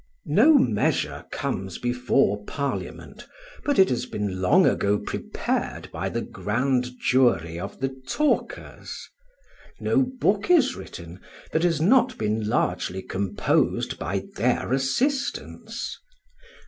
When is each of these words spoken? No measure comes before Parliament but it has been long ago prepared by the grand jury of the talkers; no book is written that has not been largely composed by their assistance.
No 0.25 0.53
measure 0.57 1.25
comes 1.31 1.77
before 1.77 2.43
Parliament 2.45 3.27
but 3.63 3.77
it 3.77 3.89
has 3.89 4.07
been 4.07 4.41
long 4.41 4.65
ago 4.65 4.97
prepared 4.97 5.91
by 5.91 6.09
the 6.09 6.23
grand 6.23 6.93
jury 6.99 7.59
of 7.59 7.79
the 7.81 7.89
talkers; 8.07 9.07
no 9.79 9.97
book 10.01 10.49
is 10.49 10.75
written 10.75 11.19
that 11.51 11.61
has 11.61 11.79
not 11.79 12.17
been 12.17 12.49
largely 12.49 13.03
composed 13.03 13.99
by 13.99 14.23
their 14.37 14.73
assistance. 14.73 15.99